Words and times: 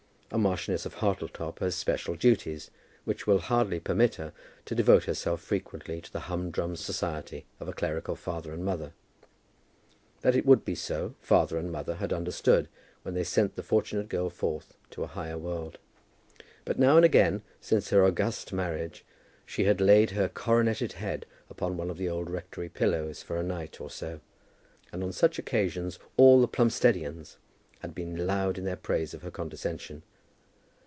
A 0.33 0.37
Marchioness 0.37 0.85
of 0.85 0.93
Hartletop 0.93 1.59
has 1.59 1.75
special 1.75 2.15
duties 2.15 2.71
which 3.03 3.27
will 3.27 3.39
hardly 3.39 3.81
permit 3.81 4.15
her 4.15 4.31
to 4.63 4.73
devote 4.73 5.03
herself 5.03 5.41
frequently 5.41 5.99
to 5.99 6.09
the 6.09 6.21
humdrum 6.21 6.77
society 6.77 7.45
of 7.59 7.67
a 7.67 7.73
clerical 7.73 8.15
father 8.15 8.53
and 8.53 8.63
mother. 8.63 8.93
That 10.21 10.37
it 10.37 10.45
would 10.45 10.63
be 10.63 10.73
so, 10.73 11.15
father 11.19 11.57
and 11.57 11.69
mother 11.69 11.95
had 11.95 12.13
understood 12.13 12.69
when 13.01 13.13
they 13.13 13.25
sent 13.25 13.57
the 13.57 13.61
fortunate 13.61 14.07
girl 14.07 14.29
forth 14.29 14.73
to 14.91 15.03
a 15.03 15.07
higher 15.07 15.37
world. 15.37 15.79
But, 16.63 16.79
now 16.79 16.95
and 16.95 17.03
again, 17.03 17.41
since 17.59 17.89
her 17.89 18.05
August 18.05 18.53
marriage, 18.53 19.03
she 19.45 19.65
had 19.65 19.81
laid 19.81 20.11
her 20.11 20.29
coroneted 20.29 20.93
head 20.93 21.25
upon 21.49 21.75
one 21.75 21.89
of 21.89 21.97
the 21.97 22.07
old 22.07 22.29
rectory 22.29 22.69
pillows 22.69 23.21
for 23.21 23.35
a 23.35 23.43
night 23.43 23.81
or 23.81 23.89
so, 23.89 24.21
and 24.93 25.03
on 25.03 25.11
such 25.11 25.37
occasions 25.37 25.99
all 26.15 26.39
the 26.39 26.47
Plumsteadians 26.47 27.35
had 27.81 27.93
been 27.93 28.25
loud 28.25 28.57
in 28.57 28.73
praise 28.77 29.13
of 29.13 29.23
her 29.23 29.31
condescension. 29.31 30.03